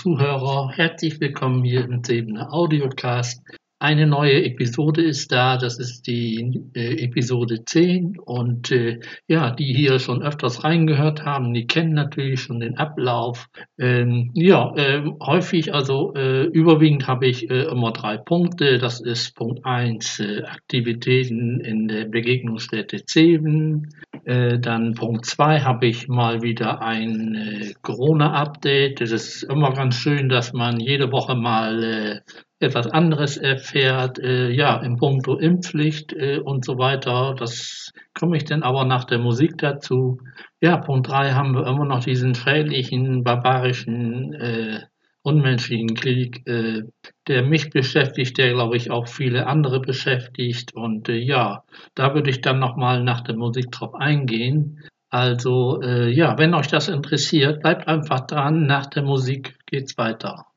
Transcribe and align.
Zuhörer. 0.00 0.70
Herzlich 0.74 1.20
willkommen 1.20 1.62
hier 1.62 1.84
im 1.84 2.02
Sebener 2.02 2.54
Audiocast. 2.54 3.42
Eine 3.82 4.06
neue 4.06 4.44
Episode 4.44 5.00
ist 5.00 5.32
da, 5.32 5.56
das 5.56 5.78
ist 5.78 6.06
die 6.06 6.60
äh, 6.74 7.02
Episode 7.02 7.64
10 7.64 8.18
und 8.18 8.70
äh, 8.70 9.00
ja, 9.26 9.52
die 9.52 9.72
hier 9.72 9.98
schon 9.98 10.22
öfters 10.22 10.64
reingehört 10.64 11.24
haben, 11.24 11.54
die 11.54 11.66
kennen 11.66 11.94
natürlich 11.94 12.42
schon 12.42 12.60
den 12.60 12.76
Ablauf. 12.76 13.48
Ähm, 13.78 14.32
ja, 14.34 14.74
äh, 14.76 15.02
häufig, 15.22 15.72
also 15.72 16.12
äh, 16.14 16.42
überwiegend 16.42 17.08
habe 17.08 17.26
ich 17.26 17.48
äh, 17.48 17.62
immer 17.62 17.92
drei 17.92 18.18
Punkte. 18.18 18.76
Das 18.76 19.00
ist 19.00 19.34
Punkt 19.34 19.64
1, 19.64 20.20
äh, 20.20 20.42
Aktivitäten 20.42 21.60
in 21.60 21.88
der 21.88 22.04
Begegnungsstätte 22.04 23.06
Zeben. 23.06 23.88
dann 24.26 24.94
Punkt 24.94 25.24
2 25.24 25.60
habe 25.60 25.86
ich 25.86 26.06
mal 26.06 26.42
wieder 26.42 26.82
ein 26.82 27.72
Corona-Update. 27.80 29.00
Es 29.00 29.12
ist 29.12 29.44
immer 29.44 29.72
ganz 29.72 29.96
schön, 29.96 30.28
dass 30.28 30.52
man 30.52 30.78
jede 30.78 31.10
Woche 31.10 31.34
mal 31.34 32.22
etwas 32.60 32.86
anderes 32.86 33.38
erfährt, 33.38 34.18
äh, 34.18 34.50
ja, 34.50 34.76
im 34.76 34.96
Punkto 34.96 35.36
Impfpflicht 35.36 36.12
äh, 36.12 36.38
und 36.38 36.64
so 36.64 36.78
weiter. 36.78 37.34
Das 37.38 37.92
komme 38.14 38.36
ich 38.36 38.44
dann 38.44 38.62
aber 38.62 38.84
nach 38.84 39.04
der 39.04 39.18
Musik 39.18 39.56
dazu. 39.58 40.18
Ja, 40.60 40.76
Punkt 40.76 41.08
3 41.08 41.32
haben 41.32 41.54
wir 41.54 41.66
immer 41.66 41.86
noch 41.86 42.04
diesen 42.04 42.34
schrecklichen, 42.34 43.24
barbarischen, 43.24 44.34
äh, 44.34 44.80
unmenschlichen 45.22 45.94
Krieg, 45.94 46.46
äh, 46.46 46.82
der 47.28 47.42
mich 47.42 47.70
beschäftigt, 47.70 48.36
der 48.36 48.52
glaube 48.52 48.76
ich 48.76 48.90
auch 48.90 49.08
viele 49.08 49.46
andere 49.46 49.80
beschäftigt. 49.80 50.74
Und 50.74 51.08
äh, 51.08 51.16
ja, 51.16 51.64
da 51.94 52.14
würde 52.14 52.28
ich 52.28 52.42
dann 52.42 52.58
nochmal 52.58 53.02
nach 53.02 53.22
der 53.22 53.36
Musik 53.36 53.72
drauf 53.72 53.94
eingehen. 53.94 54.80
Also 55.08 55.80
äh, 55.82 56.10
ja, 56.10 56.36
wenn 56.38 56.54
euch 56.54 56.68
das 56.68 56.88
interessiert, 56.88 57.62
bleibt 57.62 57.88
einfach 57.88 58.20
dran. 58.26 58.66
Nach 58.66 58.86
der 58.86 59.02
Musik 59.02 59.56
geht's 59.66 59.96
weiter. 59.96 60.49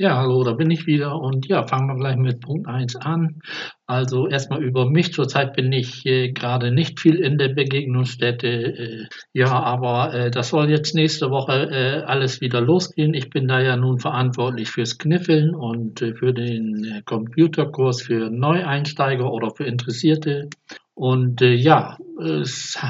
Ja, 0.00 0.16
hallo, 0.18 0.44
da 0.44 0.52
bin 0.52 0.70
ich 0.70 0.86
wieder 0.86 1.20
und 1.20 1.48
ja, 1.48 1.66
fangen 1.66 1.88
wir 1.88 1.96
gleich 1.96 2.16
mit 2.16 2.40
Punkt 2.40 2.68
1 2.68 2.94
an. 2.94 3.40
Also 3.84 4.28
erstmal 4.28 4.62
über 4.62 4.88
mich. 4.88 5.12
Zurzeit 5.12 5.54
bin 5.54 5.72
ich 5.72 6.06
äh, 6.06 6.30
gerade 6.30 6.70
nicht 6.70 7.00
viel 7.00 7.16
in 7.16 7.36
der 7.36 7.48
Begegnungsstätte. 7.48 8.46
Äh, 8.46 9.06
ja, 9.32 9.50
aber 9.60 10.14
äh, 10.14 10.30
das 10.30 10.50
soll 10.50 10.70
jetzt 10.70 10.94
nächste 10.94 11.30
Woche 11.30 11.68
äh, 11.72 12.02
alles 12.04 12.40
wieder 12.40 12.60
losgehen. 12.60 13.12
Ich 13.12 13.28
bin 13.28 13.48
da 13.48 13.60
ja 13.60 13.76
nun 13.76 13.98
verantwortlich 13.98 14.70
fürs 14.70 14.98
Kniffeln 14.98 15.52
und 15.52 16.00
äh, 16.00 16.14
für 16.14 16.32
den 16.32 16.84
äh, 16.84 17.02
Computerkurs 17.04 18.00
für 18.00 18.30
Neueinsteiger 18.30 19.32
oder 19.32 19.50
für 19.50 19.64
Interessierte. 19.64 20.48
Und 20.94 21.40
ja, 21.42 21.96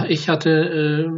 ich 0.08 0.30
hatte 0.30 1.10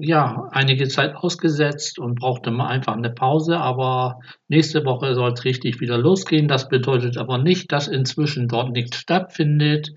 ja 0.00 0.48
einige 0.50 0.88
Zeit 0.88 1.16
ausgesetzt 1.16 1.98
und 1.98 2.18
brauchte 2.18 2.50
mal 2.50 2.68
einfach 2.68 2.96
eine 2.96 3.10
Pause, 3.10 3.58
aber 3.58 4.20
nächste 4.48 4.84
Woche 4.84 5.14
soll 5.14 5.32
es 5.32 5.44
richtig 5.44 5.80
wieder 5.80 5.98
losgehen. 5.98 6.48
Das 6.48 6.68
bedeutet 6.68 7.16
aber 7.18 7.38
nicht, 7.38 7.72
dass 7.72 7.88
inzwischen 7.88 8.48
dort 8.48 8.72
nichts 8.72 8.96
stattfindet. 8.96 9.92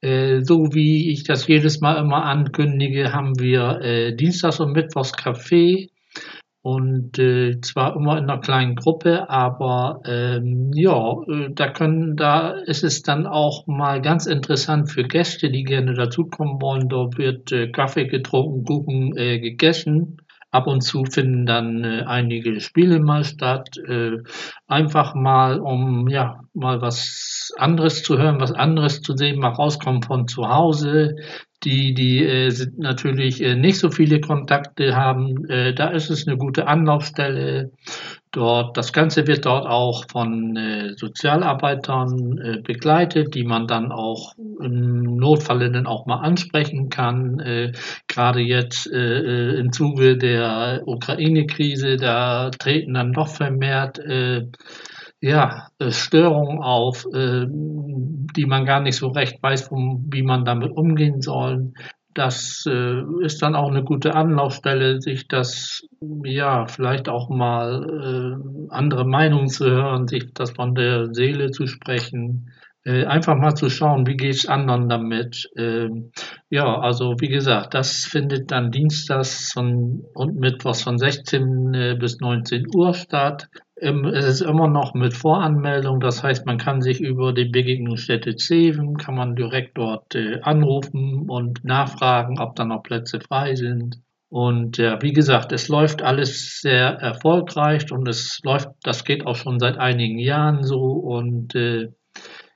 Äh, 0.00 0.40
so 0.42 0.74
wie 0.74 1.10
ich 1.10 1.24
das 1.24 1.46
jedes 1.46 1.80
Mal 1.80 1.96
immer 1.96 2.24
ankündige, 2.24 3.12
haben 3.12 3.38
wir 3.38 3.80
äh, 3.80 4.14
Dienstags 4.14 4.60
und 4.60 4.72
Mittwochs 4.72 5.14
Café 5.14 5.90
und 6.66 7.16
äh, 7.20 7.60
zwar 7.60 7.94
immer 7.94 8.18
in 8.18 8.24
einer 8.24 8.40
kleinen 8.40 8.74
Gruppe, 8.74 9.30
aber 9.30 10.00
ähm, 10.04 10.72
ja, 10.74 11.12
äh, 11.28 11.50
da 11.54 11.70
können, 11.70 12.16
da 12.16 12.50
ist 12.50 12.82
es 12.82 13.02
dann 13.02 13.24
auch 13.24 13.68
mal 13.68 14.02
ganz 14.02 14.26
interessant 14.26 14.90
für 14.90 15.04
Gäste, 15.04 15.48
die 15.48 15.62
gerne 15.62 15.94
dazukommen 15.94 16.60
wollen. 16.60 16.88
Dort 16.88 17.18
wird 17.18 17.52
äh, 17.52 17.70
Kaffee 17.70 18.08
getrunken, 18.08 18.64
Kuchen 18.64 19.16
äh, 19.16 19.38
gegessen. 19.38 20.16
Ab 20.50 20.66
und 20.66 20.80
zu 20.80 21.04
finden 21.04 21.46
dann 21.46 21.84
äh, 21.84 22.02
einige 22.04 22.58
Spiele 22.58 22.98
mal 22.98 23.22
statt. 23.22 23.78
Äh, 23.86 24.16
einfach 24.66 25.14
mal, 25.14 25.60
um 25.60 26.08
ja 26.08 26.40
mal 26.52 26.80
was 26.80 27.52
anderes 27.56 28.02
zu 28.02 28.18
hören, 28.18 28.40
was 28.40 28.50
anderes 28.50 29.02
zu 29.02 29.16
sehen, 29.16 29.38
mal 29.38 29.50
rauskommen 29.50 30.02
von 30.02 30.26
zu 30.26 30.48
Hause, 30.48 31.14
die, 31.66 31.94
die 31.94 32.24
äh, 32.24 32.52
natürlich 32.76 33.42
äh, 33.42 33.56
nicht 33.56 33.78
so 33.78 33.90
viele 33.90 34.20
Kontakte 34.20 34.94
haben, 34.94 35.44
äh, 35.50 35.74
da 35.74 35.88
ist 35.88 36.10
es 36.10 36.26
eine 36.26 36.38
gute 36.38 36.68
Anlaufstelle. 36.68 37.72
Dort, 38.30 38.76
das 38.76 38.92
Ganze 38.92 39.26
wird 39.26 39.46
dort 39.46 39.66
auch 39.66 40.04
von 40.08 40.56
äh, 40.56 40.94
Sozialarbeitern 40.96 42.38
äh, 42.38 42.62
begleitet, 42.62 43.34
die 43.34 43.42
man 43.42 43.66
dann 43.66 43.90
auch 43.90 44.34
im 44.36 45.16
Notfall 45.16 45.70
dann 45.72 45.86
auch 45.86 46.06
mal 46.06 46.20
ansprechen 46.20 46.88
kann. 46.88 47.40
Äh, 47.40 47.72
gerade 48.06 48.40
jetzt 48.40 48.86
äh, 48.92 49.18
äh 49.18 49.58
im 49.58 49.72
Zuge 49.72 50.16
der 50.16 50.82
Ukraine-Krise, 50.86 51.96
da 51.96 52.50
treten 52.50 52.94
dann 52.94 53.10
noch 53.10 53.28
vermehrt 53.28 53.98
äh, 53.98 54.46
ja, 55.20 55.68
äh, 55.78 55.90
Störungen 55.90 56.62
auf, 56.62 57.06
äh, 57.12 57.46
die 57.48 58.46
man 58.46 58.66
gar 58.66 58.80
nicht 58.80 58.96
so 58.96 59.08
recht 59.08 59.42
weiß, 59.42 59.70
wie 59.70 60.22
man 60.22 60.44
damit 60.44 60.72
umgehen 60.72 61.20
soll. 61.22 61.72
Das 62.14 62.64
äh, 62.66 63.02
ist 63.22 63.42
dann 63.42 63.54
auch 63.54 63.70
eine 63.70 63.84
gute 63.84 64.14
Anlaufstelle, 64.14 65.00
sich 65.00 65.28
das, 65.28 65.82
ja, 66.24 66.66
vielleicht 66.66 67.08
auch 67.08 67.28
mal 67.28 68.40
andere 68.70 69.06
Meinungen 69.06 69.48
zu 69.48 69.66
hören, 69.66 70.08
sich 70.08 70.32
das 70.32 70.52
von 70.52 70.74
der 70.74 71.14
Seele 71.14 71.50
zu 71.50 71.66
sprechen. 71.66 72.50
einfach 72.84 73.34
mal 73.36 73.56
zu 73.56 73.68
schauen, 73.68 74.06
wie 74.06 74.16
geht 74.16 74.36
es 74.36 74.46
anderen 74.46 74.88
damit. 74.88 75.50
Ähm, 75.56 76.12
ja, 76.50 76.78
also 76.78 77.16
wie 77.18 77.28
gesagt, 77.28 77.74
das 77.74 78.04
findet 78.04 78.52
dann 78.52 78.70
dienstags 78.70 79.56
und 79.56 80.04
mittwochs 80.36 80.82
von 80.82 80.96
16 80.96 81.96
bis 81.98 82.20
19 82.20 82.66
Uhr 82.74 82.94
statt. 82.94 83.48
Es 83.78 84.24
ist 84.24 84.40
immer 84.40 84.68
noch 84.68 84.94
mit 84.94 85.14
Voranmeldung, 85.14 86.00
das 86.00 86.22
heißt, 86.22 86.46
man 86.46 86.56
kann 86.56 86.80
sich 86.80 86.98
über 86.98 87.34
die 87.34 87.44
Begegnungsstätte 87.44 88.34
Zeven, 88.36 88.96
kann 88.96 89.14
man 89.14 89.36
direkt 89.36 89.76
dort 89.76 90.14
äh, 90.14 90.40
anrufen 90.40 91.28
und 91.28 91.62
nachfragen, 91.62 92.38
ob 92.38 92.56
da 92.56 92.64
noch 92.64 92.82
Plätze 92.82 93.20
frei 93.20 93.54
sind. 93.54 94.00
Und 94.30 94.78
ja, 94.78 95.00
wie 95.02 95.12
gesagt, 95.12 95.52
es 95.52 95.68
läuft 95.68 96.02
alles 96.02 96.60
sehr 96.62 96.88
erfolgreich 97.00 97.92
und 97.92 98.08
es 98.08 98.40
läuft, 98.44 98.70
das 98.82 99.04
geht 99.04 99.26
auch 99.26 99.36
schon 99.36 99.60
seit 99.60 99.76
einigen 99.76 100.18
Jahren 100.18 100.64
so 100.64 100.80
und 100.92 101.54
äh, 101.54 101.88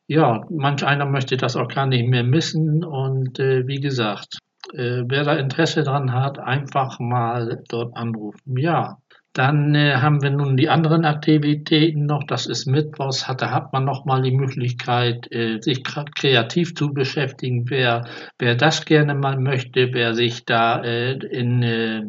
ja, 0.06 0.44
manch 0.50 0.84
einer 0.84 1.06
möchte 1.06 1.36
das 1.36 1.54
auch 1.54 1.68
gar 1.68 1.86
nicht 1.86 2.08
mehr 2.08 2.24
missen 2.24 2.82
und 2.82 3.38
äh, 3.38 3.66
wie 3.66 3.80
gesagt, 3.80 4.38
äh, 4.72 5.02
wer 5.06 5.24
da 5.24 5.34
Interesse 5.34 5.82
dran 5.82 6.12
hat, 6.12 6.38
einfach 6.38 6.98
mal 6.98 7.62
dort 7.68 7.96
anrufen. 7.96 8.56
Ja, 8.56 8.98
dann 9.32 9.74
äh, 9.74 9.94
haben 9.96 10.22
wir 10.22 10.30
nun 10.30 10.56
die 10.56 10.68
anderen 10.68 11.04
Aktivitäten 11.04 12.06
noch. 12.06 12.24
Das 12.24 12.46
ist 12.46 12.66
Mittwochs. 12.66 13.28
Hat, 13.28 13.42
da 13.42 13.50
hat 13.52 13.72
man 13.72 13.84
noch 13.84 14.04
mal 14.04 14.22
die 14.22 14.32
Möglichkeit, 14.32 15.30
äh, 15.30 15.60
sich 15.60 15.84
kreativ 15.84 16.74
zu 16.74 16.92
beschäftigen. 16.92 17.70
Wer, 17.70 18.06
wer 18.38 18.56
das 18.56 18.84
gerne 18.84 19.14
mal 19.14 19.38
möchte, 19.38 19.90
wer 19.92 20.14
sich 20.14 20.44
da 20.44 20.82
äh, 20.82 21.12
in 21.12 21.62
äh, 21.62 22.02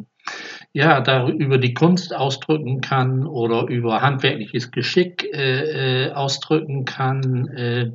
ja, 0.73 1.01
da 1.01 1.27
über 1.27 1.57
die 1.57 1.73
Kunst 1.73 2.15
ausdrücken 2.15 2.81
kann 2.81 3.27
oder 3.27 3.67
über 3.67 4.01
handwerkliches 4.01 4.71
Geschick 4.71 5.27
äh, 5.33 6.07
äh, 6.07 6.11
ausdrücken 6.13 6.85
kann. 6.85 7.47
Äh, 7.49 7.91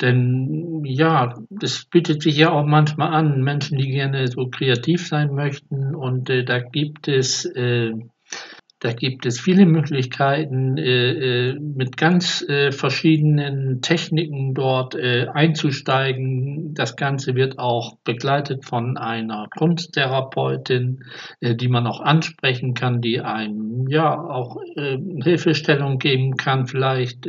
denn 0.00 0.82
ja, 0.84 1.34
das 1.48 1.84
bietet 1.84 2.22
sich 2.22 2.36
ja 2.36 2.50
auch 2.50 2.66
manchmal 2.66 3.14
an, 3.14 3.42
Menschen, 3.42 3.78
die 3.78 3.88
gerne 3.88 4.26
so 4.28 4.48
kreativ 4.48 5.06
sein 5.06 5.34
möchten. 5.34 5.94
Und 5.94 6.28
äh, 6.28 6.44
da 6.44 6.58
gibt 6.58 7.08
es 7.08 7.44
äh, 7.44 7.92
da 8.82 8.92
gibt 8.92 9.26
es 9.26 9.38
viele 9.38 9.64
Möglichkeiten, 9.64 10.76
äh, 10.76 11.50
äh, 11.50 11.54
mit 11.60 11.96
ganz 11.96 12.42
äh, 12.48 12.72
verschiedenen 12.72 13.80
Techniken 13.80 14.54
dort 14.54 14.96
äh, 14.96 15.28
einzusteigen. 15.32 16.74
Das 16.74 16.96
Ganze 16.96 17.36
wird 17.36 17.60
auch 17.60 17.98
begleitet 18.02 18.64
von 18.64 18.96
einer 18.96 19.46
Kunsttherapeutin, 19.56 21.04
äh, 21.40 21.54
die 21.54 21.68
man 21.68 21.86
auch 21.86 22.00
ansprechen 22.00 22.74
kann, 22.74 23.00
die 23.00 23.20
einem 23.20 23.86
ja 23.86 24.20
auch 24.20 24.56
äh, 24.74 24.98
Hilfestellung 25.22 25.98
geben 25.98 26.36
kann, 26.36 26.66
vielleicht 26.66 27.24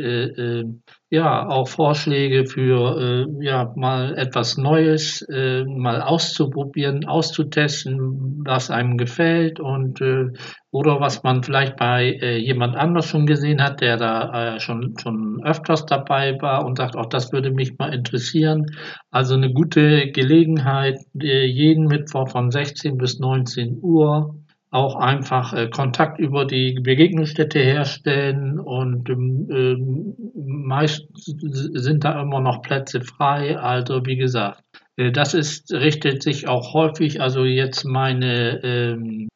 ja, 1.13 1.47
auch 1.47 1.67
Vorschläge 1.67 2.47
für 2.47 3.27
äh, 3.39 3.45
ja, 3.45 3.71
mal 3.75 4.17
etwas 4.17 4.57
Neues, 4.57 5.21
äh, 5.29 5.63
mal 5.63 6.01
auszuprobieren, 6.01 7.05
auszutesten, 7.05 8.41
was 8.43 8.71
einem 8.71 8.97
gefällt 8.97 9.59
und 9.59 10.01
äh, 10.01 10.31
oder 10.71 10.99
was 10.99 11.21
man 11.21 11.43
vielleicht 11.43 11.77
bei 11.77 12.17
äh, 12.19 12.37
jemand 12.37 12.75
anders 12.75 13.05
schon 13.05 13.27
gesehen 13.27 13.61
hat, 13.61 13.81
der 13.81 13.97
da 13.97 14.55
äh, 14.55 14.59
schon, 14.59 14.95
schon 14.97 15.39
öfters 15.43 15.85
dabei 15.85 16.41
war 16.41 16.65
und 16.65 16.79
sagt, 16.79 16.95
auch 16.95 17.05
das 17.05 17.31
würde 17.31 17.51
mich 17.51 17.77
mal 17.77 17.93
interessieren. 17.93 18.65
Also 19.11 19.35
eine 19.35 19.53
gute 19.53 20.09
Gelegenheit, 20.09 20.97
äh, 21.21 21.45
jeden 21.45 21.85
Mittwoch 21.85 22.29
von 22.29 22.49
16 22.49 22.97
bis 22.97 23.19
19 23.19 23.77
Uhr 23.83 24.42
auch 24.73 24.95
einfach 24.95 25.53
äh, 25.53 25.69
Kontakt 25.69 26.19
über 26.19 26.45
die 26.45 26.79
Begegnungsstätte 26.81 27.59
herstellen 27.59 28.59
und 28.59 29.07
ähm, 29.07 30.15
meist 30.35 31.05
sind 31.13 32.03
da 32.03 32.19
immer 32.19 32.39
noch 32.39 32.63
Plätze 32.63 33.01
frei. 33.01 33.59
Also 33.59 34.03
wie 34.07 34.15
gesagt, 34.15 34.63
äh, 34.97 35.11
das 35.11 35.35
ist, 35.35 35.71
richtet 35.71 36.23
sich 36.23 36.47
auch 36.47 36.73
häufig, 36.73 37.21
also 37.21 37.45
jetzt 37.45 37.85
meine, 37.85 38.63
ähm, 38.63 39.27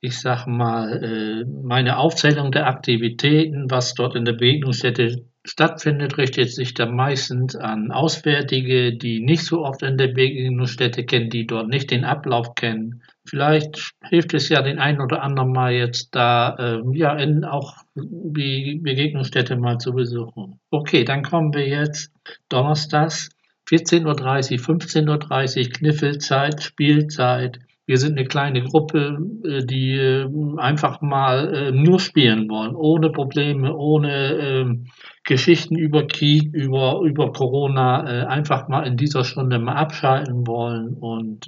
ich 0.00 0.18
sag 0.18 0.48
mal, 0.48 1.00
äh, 1.00 1.44
meine 1.44 1.98
Aufzählung 1.98 2.50
der 2.50 2.66
Aktivitäten, 2.66 3.70
was 3.70 3.94
dort 3.94 4.16
in 4.16 4.24
der 4.24 4.32
Begegnungsstätte 4.32 5.26
stattfindet, 5.46 6.18
richtet 6.18 6.52
sich 6.52 6.74
dann 6.74 6.96
meistens 6.96 7.54
an 7.54 7.92
Auswärtige, 7.92 8.96
die 8.96 9.20
nicht 9.20 9.44
so 9.44 9.64
oft 9.64 9.84
in 9.84 9.96
der 9.96 10.08
Begegnungsstätte 10.08 11.04
kennen, 11.04 11.30
die 11.30 11.46
dort 11.46 11.68
nicht 11.68 11.92
den 11.92 12.04
Ablauf 12.04 12.56
kennen. 12.56 13.02
Vielleicht 13.26 13.92
hilft 14.08 14.34
es 14.34 14.48
ja 14.48 14.62
den 14.62 14.78
einen 14.78 15.00
oder 15.00 15.22
anderen 15.22 15.52
mal 15.52 15.72
jetzt 15.72 16.14
da, 16.14 16.56
äh, 16.58 16.82
ja, 16.96 17.14
in, 17.16 17.44
auch 17.44 17.74
die 17.94 18.80
Begegnungsstätte 18.82 19.56
mal 19.56 19.78
zu 19.78 19.92
besuchen. 19.92 20.60
Okay, 20.70 21.04
dann 21.04 21.22
kommen 21.22 21.52
wir 21.54 21.66
jetzt 21.66 22.12
donnerstags 22.48 23.30
14.30 23.68 24.04
Uhr, 24.04 24.76
15.30 24.78 25.58
Uhr, 25.58 25.72
Kniffelzeit, 25.72 26.62
Spielzeit. 26.62 27.58
Wir 27.86 27.98
sind 27.98 28.18
eine 28.18 28.26
kleine 28.26 28.62
Gruppe, 28.62 29.18
äh, 29.44 29.64
die 29.64 29.92
äh, 29.92 30.28
einfach 30.58 31.00
mal 31.00 31.54
äh, 31.54 31.72
nur 31.72 32.00
spielen 32.00 32.48
wollen, 32.48 32.74
ohne 32.74 33.10
Probleme, 33.10 33.74
ohne 33.74 34.34
ähm, 34.34 34.86
Geschichten 35.26 35.76
über 35.76 36.06
Krieg, 36.06 36.54
über, 36.54 37.00
über 37.04 37.32
Corona, 37.32 38.26
einfach 38.28 38.68
mal 38.68 38.86
in 38.86 38.96
dieser 38.96 39.24
Stunde 39.24 39.58
mal 39.58 39.74
abschalten 39.74 40.46
wollen. 40.46 40.94
Und 40.94 41.46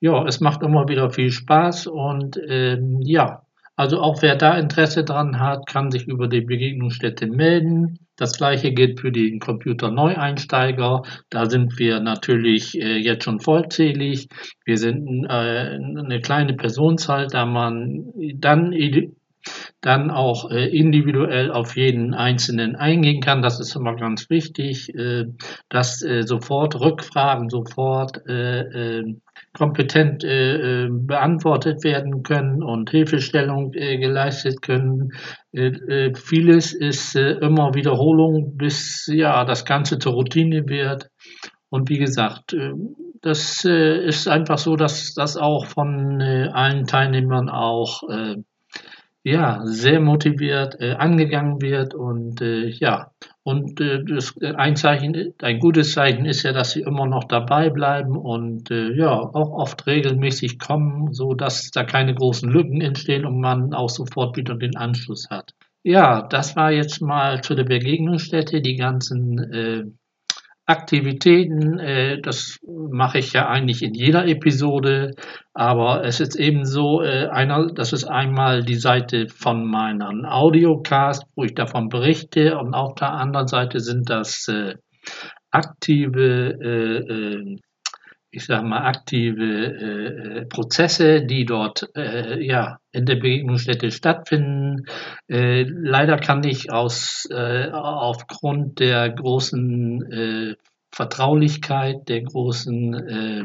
ja, 0.00 0.24
es 0.26 0.40
macht 0.40 0.62
immer 0.62 0.88
wieder 0.88 1.10
viel 1.10 1.30
Spaß 1.30 1.86
und 1.86 2.38
ähm, 2.48 3.00
ja, 3.02 3.42
also 3.76 4.00
auch 4.00 4.22
wer 4.22 4.36
da 4.36 4.56
Interesse 4.58 5.04
dran 5.04 5.38
hat, 5.38 5.66
kann 5.66 5.90
sich 5.90 6.08
über 6.08 6.28
die 6.28 6.40
Begegnungsstätte 6.40 7.26
melden. 7.26 7.98
Das 8.16 8.38
gleiche 8.38 8.72
gilt 8.72 9.00
für 9.00 9.12
den 9.12 9.38
Computer-Neueinsteiger. 9.38 11.02
Da 11.28 11.50
sind 11.50 11.78
wir 11.78 12.00
natürlich 12.00 12.74
äh, 12.80 12.96
jetzt 12.96 13.24
schon 13.24 13.38
vollzählig. 13.38 14.28
Wir 14.64 14.78
sind 14.78 15.26
äh, 15.26 15.28
eine 15.28 16.20
kleine 16.22 16.54
Personenzahl, 16.54 17.26
da 17.26 17.44
man 17.44 18.06
dann 18.36 18.72
dann 19.80 20.10
auch 20.10 20.50
äh, 20.50 20.68
individuell 20.68 21.50
auf 21.52 21.76
jeden 21.76 22.14
Einzelnen 22.14 22.76
eingehen 22.76 23.20
kann. 23.20 23.42
Das 23.42 23.60
ist 23.60 23.76
immer 23.76 23.94
ganz 23.94 24.30
wichtig, 24.30 24.94
äh, 24.94 25.26
dass 25.68 26.02
äh, 26.02 26.22
sofort 26.22 26.80
Rückfragen 26.80 27.50
sofort 27.50 28.26
äh, 28.28 28.60
äh, 28.60 29.16
kompetent 29.52 30.24
äh, 30.24 30.84
äh, 30.84 30.88
beantwortet 30.90 31.82
werden 31.84 32.22
können 32.22 32.62
und 32.62 32.90
Hilfestellung 32.90 33.72
äh, 33.74 33.98
geleistet 33.98 34.62
können. 34.62 35.12
Vieles 35.52 36.74
ist 36.74 37.16
immer 37.16 37.74
Wiederholung, 37.74 38.58
bis 38.58 39.06
ja 39.10 39.46
das 39.46 39.64
Ganze 39.64 39.98
zur 39.98 40.12
Routine 40.12 40.68
wird. 40.68 41.08
Und 41.70 41.88
wie 41.88 41.96
gesagt, 41.96 42.54
das 43.22 43.64
ist 43.64 44.28
einfach 44.28 44.58
so, 44.58 44.76
dass 44.76 45.14
das 45.14 45.38
auch 45.38 45.64
von 45.64 46.20
allen 46.20 46.86
Teilnehmern 46.86 47.48
auch 47.48 48.02
ja, 49.26 49.60
sehr 49.64 49.98
motiviert 49.98 50.80
äh, 50.80 50.92
angegangen 50.92 51.60
wird 51.60 51.94
und 51.94 52.40
äh, 52.40 52.68
ja, 52.68 53.10
und 53.42 53.80
äh, 53.80 54.04
das, 54.04 54.36
äh, 54.40 54.54
ein 54.54 54.76
Zeichen, 54.76 55.34
ein 55.42 55.58
gutes 55.58 55.94
Zeichen 55.94 56.26
ist 56.26 56.44
ja, 56.44 56.52
dass 56.52 56.70
sie 56.70 56.82
immer 56.82 57.06
noch 57.06 57.24
dabei 57.24 57.70
bleiben 57.70 58.16
und 58.16 58.70
äh, 58.70 58.92
ja, 58.92 59.10
auch 59.10 59.50
oft 59.50 59.84
regelmäßig 59.88 60.60
kommen, 60.60 61.12
so 61.12 61.34
dass 61.34 61.72
da 61.72 61.82
keine 61.82 62.14
großen 62.14 62.48
Lücken 62.48 62.80
entstehen 62.80 63.26
und 63.26 63.40
man 63.40 63.74
auch 63.74 63.90
sofort 63.90 64.36
wieder 64.36 64.54
den 64.54 64.76
Anschluss 64.76 65.28
hat. 65.28 65.54
Ja, 65.82 66.22
das 66.22 66.54
war 66.54 66.70
jetzt 66.70 67.02
mal 67.02 67.40
zu 67.40 67.56
der 67.56 67.64
Begegnungsstätte, 67.64 68.62
die 68.62 68.76
ganzen 68.76 69.38
äh, 69.52 69.84
Aktivitäten, 70.68 71.78
äh, 71.78 72.20
das 72.20 72.58
mache 72.66 73.18
ich 73.18 73.32
ja 73.32 73.48
eigentlich 73.48 73.82
in 73.82 73.94
jeder 73.94 74.26
Episode, 74.26 75.14
aber 75.54 76.04
es 76.04 76.18
ist 76.18 76.34
eben 76.34 76.64
so, 76.66 77.02
äh, 77.02 77.28
einer, 77.28 77.72
das 77.72 77.92
ist 77.92 78.04
einmal 78.04 78.64
die 78.64 78.74
Seite 78.74 79.28
von 79.28 79.64
meinem 79.64 80.24
Audiocast, 80.24 81.24
wo 81.36 81.44
ich 81.44 81.54
davon 81.54 81.88
berichte 81.88 82.58
und 82.58 82.74
auf 82.74 82.96
der 82.96 83.12
anderen 83.12 83.46
Seite 83.46 83.78
sind 83.78 84.10
das 84.10 84.48
äh, 84.48 84.74
aktive 85.52 86.58
äh, 86.60 87.12
äh, 87.12 87.58
ich 88.30 88.44
sage 88.44 88.66
mal, 88.66 88.86
aktive 88.86 89.44
äh, 89.44 90.46
Prozesse, 90.46 91.22
die 91.22 91.44
dort 91.44 91.88
äh, 91.96 92.44
ja, 92.44 92.78
in 92.92 93.06
der 93.06 93.16
Begegnungsstätte 93.16 93.90
stattfinden. 93.90 94.86
Äh, 95.28 95.62
leider 95.62 96.18
kann 96.18 96.44
ich 96.44 96.72
aus, 96.72 97.26
äh, 97.30 97.70
aufgrund 97.70 98.80
der 98.80 99.10
großen 99.10 100.12
äh, 100.12 100.54
Vertraulichkeit, 100.92 102.08
der 102.08 102.22
großen 102.22 102.94
äh, 102.94 103.44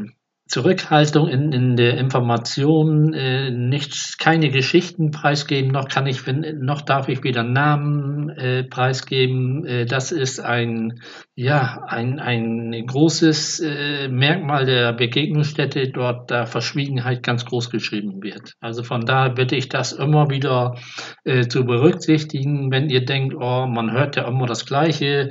Zurückhaltung 0.51 1.30
in, 1.30 1.53
in 1.53 1.77
der 1.77 1.98
Information, 1.98 3.13
äh, 3.13 3.51
nichts, 3.51 4.18
keine 4.18 4.50
Geschichten 4.50 5.12
preisgeben, 5.12 5.71
noch 5.71 5.88
kann 5.88 6.07
ich, 6.07 6.27
noch 6.27 6.81
darf 6.81 7.07
ich 7.07 7.24
wieder 7.24 7.44
Namen 7.44 8.30
äh, 8.31 8.65
preisgeben. 8.65 9.65
Äh, 9.65 9.86
das 9.86 10.12
ist 10.12 10.42
ein, 10.42 11.00
ja, 11.36 11.86
ein, 11.88 12.19
ein 12.19 12.86
großes 12.86 13.62
äh, 13.62 14.09
Merkmal 14.09 14.65
der 14.65 14.92
Begegnungsstätte, 14.92 15.88
dort 15.88 16.30
da 16.30 16.45
Verschwiegenheit 16.45 17.24
ganz 17.24 17.45
groß 17.45 17.69
geschrieben 17.69 18.21
wird. 18.21 18.56
Also 18.59 18.83
von 18.83 19.06
daher 19.06 19.30
bitte 19.30 19.56
ich 19.56 19.69
das 19.69 19.94
immer 19.94 20.30
wieder 20.30 20.76
äh, 21.23 21.47
zu 21.47 21.64
berücksichtigen, 21.64 22.71
wenn 22.71 22.90
ihr 22.90 23.06
denkt, 23.06 23.35
oh, 23.35 23.68
man 23.68 23.94
hört 23.94 24.18
ja 24.18 24.28
immer 24.28 24.47
das 24.47 24.66
Gleiche. 24.66 25.30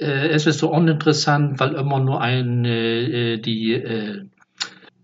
Äh, 0.00 0.04
äh, 0.04 0.28
es 0.28 0.46
ist 0.46 0.58
so 0.58 0.70
uninteressant, 0.70 1.60
weil 1.60 1.74
immer 1.74 2.00
nur 2.00 2.20
eine, 2.20 2.68
äh, 2.68 3.38
die, 3.38 3.72
äh, 3.74 4.24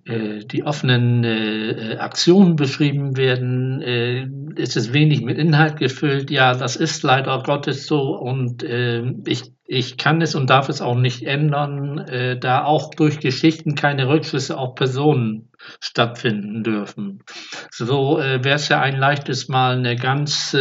äh, 0.05 0.45
die 0.45 0.65
offenen 0.65 1.25
äh, 1.25 1.97
Aktionen 1.99 2.57
beschrieben 2.57 3.17
werden. 3.17 3.81
Äh, 3.83 4.29
es 4.57 4.77
ist 4.77 4.93
wenig 4.93 5.23
mit 5.23 5.39
Inhalt 5.39 5.79
gefüllt. 5.79 6.31
Ja, 6.31 6.55
das 6.55 6.77
ist 6.77 7.03
leider 7.03 7.43
Gottes 7.43 7.87
so 7.87 8.17
und 8.17 8.63
ich 8.63 9.53
ich 9.75 9.97
kann 9.97 10.21
es 10.23 10.35
und 10.37 10.49
darf 10.51 10.69
es 10.69 10.81
auch 10.81 10.95
nicht 10.95 11.25
ändern, 11.25 11.99
äh, 11.99 12.39
da 12.39 12.65
auch 12.65 12.95
durch 12.95 13.19
Geschichten 13.19 13.75
keine 13.75 14.09
Rückschlüsse 14.09 14.57
auf 14.57 14.77
Personen 14.77 15.51
stattfinden 15.81 16.63
dürfen. 16.63 17.25
So 17.71 18.21
äh, 18.21 18.45
wäre 18.45 18.57
es 18.57 18.69
ja 18.69 18.81
ein 18.81 18.97
leichtes 18.97 19.49
Mal 19.49 19.77
eine 19.77 19.97
ganz 19.97 20.55
äh, 20.55 20.61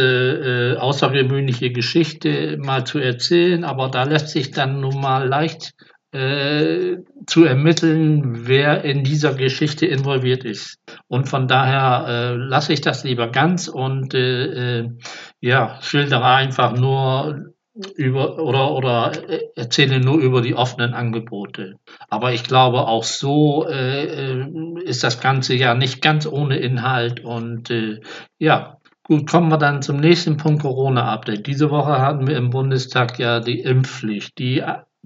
äh, 0.72 0.76
außergewöhnliche 0.76 1.70
Geschichte 1.70 2.58
mal 2.58 2.84
zu 2.84 2.98
erzählen, 2.98 3.62
aber 3.62 3.88
da 3.88 4.02
lässt 4.02 4.30
sich 4.30 4.50
dann 4.50 4.80
nun 4.80 5.00
mal 5.00 5.28
leicht 5.28 5.74
äh, 6.10 6.98
zu 7.26 7.44
ermitteln, 7.44 8.46
wer 8.46 8.84
in 8.84 9.04
dieser 9.04 9.34
Geschichte 9.34 9.86
involviert 9.86 10.44
ist. 10.44 10.78
Und 11.08 11.28
von 11.28 11.48
daher 11.48 12.06
äh, 12.08 12.34
lasse 12.34 12.72
ich 12.72 12.80
das 12.80 13.04
lieber 13.04 13.28
ganz 13.28 13.68
und 13.68 14.14
äh, 14.14 14.80
äh, 14.80 14.90
ja, 15.40 15.78
schildere 15.82 16.24
einfach 16.24 16.76
nur 16.76 17.53
über 17.96 18.38
oder 18.38 18.72
oder 18.72 19.12
äh, 19.28 19.48
erzähle 19.56 20.00
nur 20.00 20.18
über 20.18 20.42
die 20.42 20.54
offenen 20.54 20.94
Angebote. 20.94 21.76
Aber 22.08 22.32
ich 22.32 22.44
glaube 22.44 22.86
auch 22.86 23.04
so 23.04 23.66
äh, 23.68 24.04
äh, 24.04 24.82
ist 24.84 25.02
das 25.02 25.20
Ganze 25.20 25.54
ja 25.54 25.74
nicht 25.74 26.00
ganz 26.00 26.26
ohne 26.26 26.58
Inhalt 26.58 27.20
und 27.24 27.70
äh, 27.70 28.00
ja. 28.38 28.78
Gut, 29.06 29.28
kommen 29.28 29.50
wir 29.50 29.58
dann 29.58 29.82
zum 29.82 29.98
nächsten 29.98 30.38
Punkt 30.38 30.62
Corona-Update. 30.62 31.46
Diese 31.46 31.68
Woche 31.70 32.00
hatten 32.00 32.26
wir 32.26 32.38
im 32.38 32.48
Bundestag 32.48 33.18
ja 33.18 33.38
die 33.40 33.60
Impfpflicht. 33.60 34.38
Die 34.38 34.64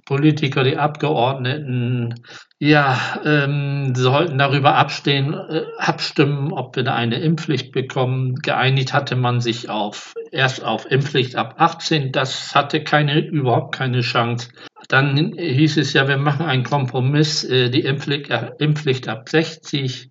Politiker, 0.08 0.64
die 0.64 0.78
Abgeordneten, 0.78 2.14
ja, 2.58 2.98
ähm, 3.26 3.94
sollten 3.94 4.38
darüber 4.38 4.74
abstehen, 4.74 5.34
äh, 5.34 5.64
abstimmen, 5.76 6.50
ob 6.50 6.74
wir 6.76 6.82
da 6.82 6.94
eine 6.94 7.20
Impfpflicht 7.20 7.72
bekommen. 7.72 8.36
Geeinigt 8.36 8.94
hatte 8.94 9.16
man 9.16 9.42
sich 9.42 9.68
auf 9.68 10.14
erst 10.32 10.64
auf 10.64 10.90
Impfpflicht 10.90 11.36
ab 11.36 11.56
18. 11.58 12.10
Das 12.10 12.54
hatte 12.54 12.82
keine 12.82 13.20
überhaupt 13.20 13.74
keine 13.74 14.00
Chance. 14.00 14.48
Dann 14.88 15.34
hieß 15.36 15.76
es 15.76 15.92
ja, 15.92 16.08
wir 16.08 16.16
machen 16.16 16.46
einen 16.46 16.64
Kompromiss, 16.64 17.44
äh, 17.44 17.68
die 17.68 17.82
Impfpflicht, 17.82 18.30
äh, 18.30 18.52
Impfpflicht 18.58 19.08
ab 19.08 19.28
60. 19.28 20.10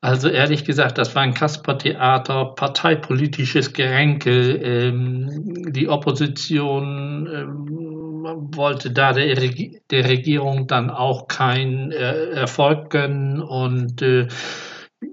Also 0.00 0.28
ehrlich 0.28 0.64
gesagt, 0.64 0.96
das 0.96 1.16
war 1.16 1.22
ein 1.22 1.34
Kaspertheater, 1.34 2.54
parteipolitisches 2.54 3.72
Geränkel. 3.72 4.60
Ähm, 4.62 5.72
die 5.72 5.88
Opposition 5.88 7.28
ähm, 7.34 7.97
wollte 8.36 8.90
da 8.90 9.12
der, 9.12 9.34
der, 9.34 10.08
Regierung 10.08 10.66
dann 10.66 10.90
auch 10.90 11.28
keinen 11.28 11.92
äh, 11.92 12.30
Erfolg 12.30 12.90
gönnen 12.90 13.40
und 13.40 14.02
äh, 14.02 14.28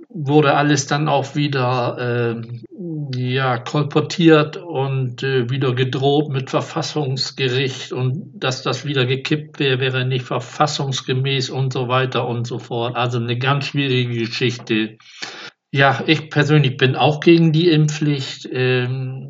wurde 0.10 0.56
alles 0.56 0.88
dann 0.88 1.08
auch 1.08 1.36
wieder 1.36 1.98
äh, 2.36 2.42
ja, 3.16 3.58
kolportiert 3.58 4.58
und 4.58 5.24
äh, 5.24 5.50
wieder 5.50 5.74
gedroht 5.74 6.30
mit 6.30 6.50
Verfassungsgericht 6.50 7.92
und 7.92 8.32
dass 8.34 8.64
das 8.64 8.86
wieder 8.86 9.06
gekippt 9.06 9.60
wäre, 9.60 9.80
wäre 9.80 10.06
nicht 10.06 10.26
verfassungsgemäß 10.26 11.50
und 11.50 11.74
so 11.74 11.88
weiter 11.88 12.28
und 12.28 12.48
so 12.48 12.60
fort. 12.60 12.96
Also 12.96 13.20
eine 13.20 13.38
ganz 13.38 13.66
schwierige 13.68 14.20
Geschichte. 14.20 14.98
Ja, 15.72 16.02
ich 16.08 16.30
persönlich 16.30 16.78
bin 16.78 16.96
auch 16.96 17.20
gegen 17.20 17.52
die 17.52 17.70
Impfpflicht, 17.70 18.48
ähm, 18.52 19.30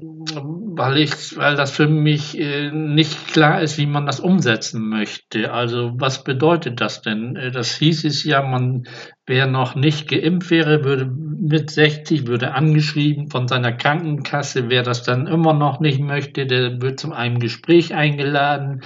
weil 0.78 0.98
ich, 0.98 1.38
weil 1.38 1.56
das 1.56 1.72
für 1.72 1.88
mich 1.88 2.38
äh, 2.40 2.72
nicht 2.72 3.28
klar 3.28 3.62
ist, 3.62 3.78
wie 3.78 3.86
man 3.86 4.06
das 4.06 4.20
umsetzen 4.20 4.88
möchte. 4.90 5.52
Also 5.52 5.94
was 5.96 6.24
bedeutet 6.24 6.82
das 6.82 7.02
denn? 7.02 7.36
Äh, 7.36 7.52
das 7.52 7.76
hieß 7.76 8.06
es 8.06 8.24
ja, 8.24 8.42
man, 8.42 8.84
wer 9.26 9.48
noch 9.48 9.76
nicht 9.76 10.08
geimpft 10.08 10.52
wäre, 10.52 10.84
würde 10.84 11.06
mit 11.06 11.70
60 11.70 12.28
würde 12.28 12.54
angeschrieben 12.54 13.30
von 13.30 13.48
seiner 13.48 13.72
Krankenkasse. 13.72 14.70
Wer 14.70 14.84
das 14.84 15.04
dann 15.04 15.28
immer 15.28 15.54
noch 15.54 15.80
nicht 15.80 16.00
möchte, 16.00 16.46
der 16.46 16.82
wird 16.82 17.00
zu 17.00 17.14
einem 17.14 17.40
Gespräch 17.40 17.94
eingeladen. 17.94 18.82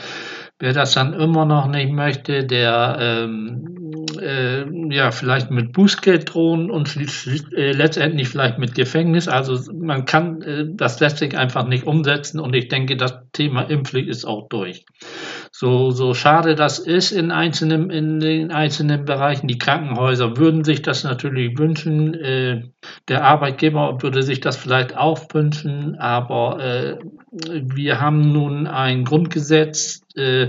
Wer 0.59 0.73
das 0.73 0.93
dann 0.93 1.13
immer 1.13 1.45
noch 1.45 1.67
nicht 1.67 1.91
möchte, 1.91 2.45
der 2.45 2.97
ähm, 2.99 3.78
äh, 4.19 4.65
ja 4.93 5.11
vielleicht 5.11 5.51
mit 5.51 5.73
Bußgeld 5.73 6.33
drohen 6.33 6.69
und 6.69 6.95
äh, 6.95 7.71
letztendlich 7.71 8.29
vielleicht 8.29 8.59
mit 8.59 8.75
Gefängnis. 8.75 9.27
Also 9.27 9.71
man 9.73 10.05
kann 10.05 10.41
äh, 10.41 10.65
das 10.67 10.99
letztlich 10.99 11.37
einfach 11.37 11.67
nicht 11.67 11.87
umsetzen 11.87 12.39
und 12.39 12.55
ich 12.55 12.67
denke, 12.67 12.97
das 12.97 13.13
Thema 13.33 13.63
Impfpflicht 13.63 14.09
ist 14.09 14.25
auch 14.25 14.49
durch. 14.49 14.85
So, 15.51 15.91
so 15.91 16.13
schade 16.13 16.55
das 16.55 16.79
ist 16.79 17.11
in 17.11 17.31
einzelnen, 17.31 17.89
in 17.89 18.19
den 18.19 18.51
einzelnen 18.51 19.05
Bereichen. 19.05 19.47
Die 19.47 19.57
Krankenhäuser 19.57 20.37
würden 20.37 20.63
sich 20.63 20.81
das 20.81 21.03
natürlich 21.03 21.57
wünschen. 21.57 22.13
Äh, 22.13 22.63
der 23.07 23.23
Arbeitgeber 23.23 24.01
würde 24.01 24.23
sich 24.23 24.39
das 24.39 24.57
vielleicht 24.57 24.95
auch 24.95 25.19
wünschen, 25.33 25.95
aber 25.95 26.59
äh, 26.59 26.97
wir 27.31 27.99
haben 27.99 28.31
nun 28.31 28.67
ein 28.67 29.05
Grundgesetz 29.05 30.01
äh, 30.15 30.47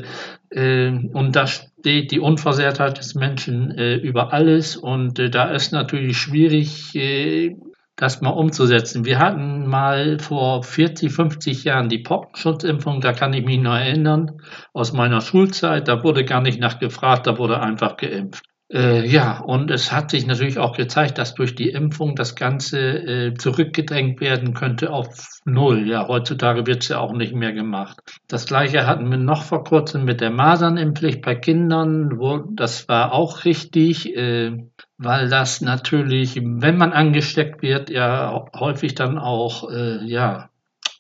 äh, 0.51 0.91
und 1.13 1.37
da 1.37 1.47
steht 1.81 2.11
die 2.11 2.21
Unversehrtheit 2.21 2.99
des 2.99 3.15
Menschen 3.15 3.71
äh, 3.77 3.95
über 3.97 4.33
alles 4.33 4.77
und 4.77 5.19
äh, 5.19 5.31
da 5.31 5.51
ist 5.51 5.73
natürlich 5.73 6.19
schwierig, 6.19 6.95
äh, 6.95 7.57
das 7.97 8.21
mal 8.21 8.31
umzusetzen. 8.31 9.05
Wir 9.05 9.19
hatten 9.19 9.67
mal 9.67 10.19
vor 10.19 10.63
40, 10.63 11.13
50 11.13 11.65
Jahren 11.65 11.89
die 11.89 11.99
Pockenschutzimpfung, 11.99 13.01
da 13.01 13.13
kann 13.13 13.33
ich 13.33 13.45
mich 13.45 13.59
noch 13.59 13.75
erinnern, 13.75 14.43
aus 14.73 14.93
meiner 14.93 15.21
Schulzeit, 15.21 15.89
da 15.89 16.05
wurde 16.05 16.25
gar 16.25 16.43
nicht 16.43 16.61
nachgefragt, 16.61 17.27
da 17.27 17.39
wurde 17.39 17.61
einfach 17.61 17.97
geimpft. 17.97 18.50
Äh, 18.73 19.05
ja, 19.05 19.41
und 19.41 19.69
es 19.73 19.91
hat 19.91 20.13
sich 20.13 20.27
natürlich 20.27 20.59
auch 20.59 20.77
gezeigt, 20.77 21.19
dass 21.19 21.35
durch 21.35 21.57
die 21.57 21.71
Impfung 21.71 22.15
das 22.15 22.37
Ganze 22.37 22.79
äh, 22.79 23.35
zurückgedrängt 23.35 24.21
werden 24.21 24.55
könnte 24.55 24.93
auf 24.93 25.41
Null. 25.45 25.89
Ja, 25.89 26.07
heutzutage 26.07 26.67
wird 26.69 26.85
es 26.85 26.89
ja 26.89 26.99
auch 26.99 27.13
nicht 27.13 27.35
mehr 27.35 27.53
gemacht. 27.53 27.99
Das 28.29 28.47
gleiche 28.47 28.87
hatten 28.87 29.11
wir 29.11 29.19
noch 29.19 29.43
vor 29.43 29.65
kurzem 29.65 30.05
mit 30.05 30.21
der 30.21 30.31
Masernimpflicht 30.31 31.21
bei 31.21 31.35
Kindern. 31.35 32.19
Wo, 32.21 32.39
das 32.39 32.89
war 32.89 33.13
auch 33.13 33.45
richtig, 33.45 34.17
äh, 34.17 34.57
weil 34.99 35.29
das 35.29 35.61
natürlich, 35.61 36.37
wenn 36.41 36.79
man 36.79 36.93
angesteckt 36.93 37.63
wird, 37.63 37.91
ja 37.91 38.47
häufig 38.55 38.95
dann 38.95 39.19
auch 39.19 39.69
äh, 39.69 40.05
ja, 40.05 40.49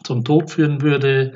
zum 0.02 0.24
Tod 0.24 0.50
führen 0.50 0.82
würde. 0.82 1.34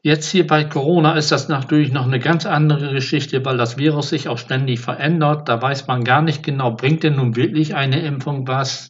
Jetzt 0.00 0.30
hier 0.30 0.46
bei 0.46 0.64
Corona 0.64 1.14
ist 1.14 1.32
das 1.32 1.48
natürlich 1.48 1.92
noch 1.92 2.06
eine 2.06 2.20
ganz 2.20 2.46
andere 2.46 2.92
Geschichte, 2.94 3.44
weil 3.44 3.56
das 3.56 3.78
Virus 3.78 4.10
sich 4.10 4.28
auch 4.28 4.38
ständig 4.38 4.78
verändert. 4.78 5.48
Da 5.48 5.60
weiß 5.60 5.88
man 5.88 6.04
gar 6.04 6.22
nicht 6.22 6.44
genau, 6.44 6.70
bringt 6.72 7.02
denn 7.02 7.16
nun 7.16 7.34
wirklich 7.34 7.74
eine 7.74 8.00
Impfung 8.00 8.46
was? 8.46 8.88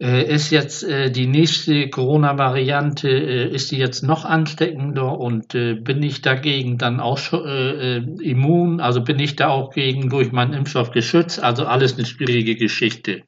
Äh, 0.00 0.32
ist 0.32 0.50
jetzt 0.50 0.82
äh, 0.82 1.10
die 1.10 1.26
nächste 1.26 1.90
Corona-Variante, 1.90 3.08
äh, 3.08 3.54
ist 3.54 3.70
die 3.70 3.76
jetzt 3.76 4.02
noch 4.02 4.24
ansteckender 4.24 5.18
und 5.18 5.48
bin 5.48 6.02
ich 6.02 6.22
dagegen 6.22 6.78
dann 6.78 7.00
auch 7.00 7.20
immun? 7.32 8.80
Also 8.80 9.02
bin 9.02 9.18
ich 9.18 9.36
da 9.36 9.48
auch 9.48 9.70
gegen 9.70 10.08
durch 10.08 10.32
meinen 10.32 10.54
Impfstoff 10.54 10.90
geschützt? 10.90 11.42
Also 11.42 11.66
alles 11.66 11.94
eine 11.94 12.06
schwierige 12.06 12.56
Geschichte. 12.56 13.22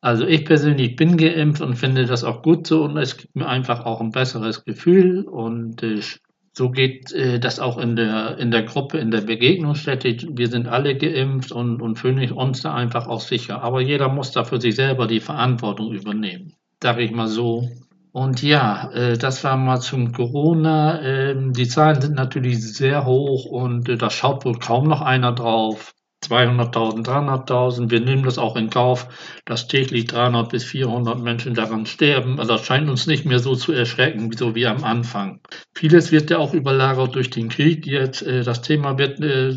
Also 0.00 0.26
ich 0.26 0.44
persönlich 0.44 0.96
bin 0.96 1.16
geimpft 1.16 1.60
und 1.60 1.74
finde 1.74 2.06
das 2.06 2.22
auch 2.22 2.42
gut 2.42 2.66
so 2.66 2.84
und 2.84 2.96
es 2.96 3.16
gibt 3.16 3.34
mir 3.34 3.48
einfach 3.48 3.84
auch 3.84 4.00
ein 4.00 4.12
besseres 4.12 4.64
Gefühl 4.64 5.24
und 5.24 5.82
äh, 5.82 6.00
so 6.58 6.70
geht 6.70 7.12
äh, 7.12 7.38
das 7.38 7.60
auch 7.60 7.78
in 7.78 7.96
der, 7.96 8.36
in 8.38 8.50
der 8.50 8.64
Gruppe, 8.64 8.98
in 8.98 9.10
der 9.10 9.20
Begegnungsstätte. 9.20 10.16
Wir 10.32 10.48
sind 10.48 10.66
alle 10.66 10.96
geimpft 10.96 11.52
und, 11.52 11.80
und 11.80 11.96
fühlen 11.96 12.32
uns 12.32 12.62
da 12.62 12.74
einfach 12.74 13.06
auch 13.06 13.20
sicher. 13.20 13.62
Aber 13.62 13.80
jeder 13.80 14.08
muss 14.08 14.32
da 14.32 14.42
für 14.42 14.60
sich 14.60 14.74
selber 14.74 15.06
die 15.06 15.20
Verantwortung 15.20 15.92
übernehmen, 15.92 16.54
sage 16.82 17.02
ich 17.02 17.12
mal 17.12 17.28
so. 17.28 17.68
Und 18.10 18.42
ja, 18.42 18.90
äh, 18.90 19.16
das 19.16 19.44
war 19.44 19.56
mal 19.56 19.80
zum 19.80 20.12
Corona. 20.12 21.00
Ähm, 21.00 21.52
die 21.52 21.68
Zahlen 21.68 22.00
sind 22.00 22.14
natürlich 22.16 22.60
sehr 22.60 23.06
hoch 23.06 23.44
und 23.44 23.88
äh, 23.88 23.96
da 23.96 24.10
schaut 24.10 24.44
wohl 24.44 24.58
kaum 24.58 24.88
noch 24.88 25.02
einer 25.02 25.32
drauf. 25.32 25.94
200.000, 26.24 27.04
300.000. 27.04 27.90
Wir 27.90 28.00
nehmen 28.00 28.24
das 28.24 28.38
auch 28.38 28.56
in 28.56 28.70
Kauf, 28.70 29.08
dass 29.44 29.68
täglich 29.68 30.06
300 30.06 30.48
bis 30.48 30.64
400 30.64 31.20
Menschen 31.20 31.54
daran 31.54 31.86
sterben. 31.86 32.38
Also 32.38 32.52
das 32.52 32.66
scheint 32.66 32.90
uns 32.90 33.06
nicht 33.06 33.24
mehr 33.24 33.38
so 33.38 33.54
zu 33.54 33.72
erschrecken, 33.72 34.30
so 34.32 34.54
wie 34.54 34.66
am 34.66 34.84
Anfang. 34.84 35.40
Vieles 35.74 36.10
wird 36.12 36.30
ja 36.30 36.38
auch 36.38 36.54
überlagert 36.54 37.14
durch 37.14 37.30
den 37.30 37.48
Krieg 37.48 37.86
jetzt. 37.86 38.22
Äh, 38.22 38.42
das 38.42 38.62
Thema 38.62 38.98
wird 38.98 39.20
äh, 39.20 39.56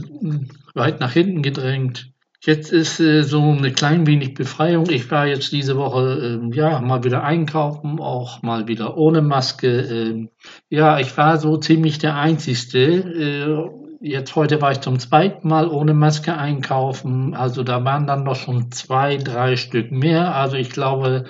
weit 0.73 0.99
nach 0.99 1.11
hinten 1.11 1.41
gedrängt. 1.41 2.11
Jetzt 2.43 2.71
ist 2.71 2.99
äh, 2.99 3.21
so 3.21 3.39
eine 3.39 3.71
klein 3.71 4.07
wenig 4.07 4.33
Befreiung. 4.33 4.89
Ich 4.89 5.11
war 5.11 5.27
jetzt 5.27 5.51
diese 5.51 5.77
Woche 5.77 6.39
äh, 6.41 6.55
ja 6.55 6.81
mal 6.81 7.03
wieder 7.03 7.23
einkaufen, 7.23 7.99
auch 7.99 8.41
mal 8.41 8.67
wieder 8.67 8.97
ohne 8.97 9.21
Maske. 9.21 9.67
Äh, 9.67 10.27
ja, 10.69 10.99
ich 10.99 11.15
war 11.17 11.37
so 11.37 11.57
ziemlich 11.57 11.99
der 11.99 12.15
Einzige 12.15 13.71
jetzt 14.01 14.35
heute 14.35 14.61
war 14.61 14.71
ich 14.71 14.81
zum 14.81 14.99
zweiten 14.99 15.47
Mal 15.47 15.67
ohne 15.67 15.93
Maske 15.93 16.35
einkaufen. 16.35 17.35
Also 17.35 17.63
da 17.63 17.83
waren 17.85 18.07
dann 18.07 18.23
noch 18.23 18.35
schon 18.35 18.71
zwei, 18.71 19.17
drei 19.17 19.55
Stück 19.55 19.91
mehr. 19.91 20.35
Also 20.35 20.57
ich 20.57 20.71
glaube, 20.71 21.25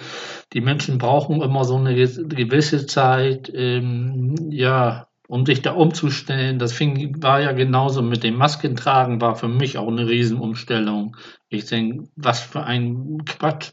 die 0.54 0.62
Menschen 0.62 0.98
brauchen 0.98 1.42
immer 1.42 1.66
so 1.66 1.75
eine 1.75 1.94
gewisse 1.94 2.86
Zeit, 2.86 3.51
ähm, 3.54 4.36
ja, 4.50 5.08
um 5.28 5.46
sich 5.46 5.62
da 5.62 5.74
umzustellen. 5.74 6.60
Das 6.60 6.74
fing, 6.74 7.22
war 7.22 7.42
ja 7.42 7.51
genauso 7.51 8.01
mit 8.01 8.24
dem 8.24 8.36
Maskentragen, 8.36 9.22
war 9.22 9.36
für 9.36 9.48
mich 9.48 9.78
auch 9.78 9.88
eine 9.88 10.08
Riesenumstellung. 10.08 11.18
Ich 11.50 11.66
denke, 11.66 12.10
was 12.16 12.40
für 12.40 12.63
ein 12.63 13.24
Quatsch 13.25 13.72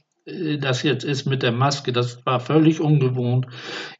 das 0.61 0.83
jetzt 0.83 1.05
ist 1.05 1.27
mit 1.27 1.43
der 1.43 1.53
Maske, 1.53 1.93
das 1.93 2.25
war 2.27 2.41
völlig 2.41 2.81
ungewohnt. 2.81 3.47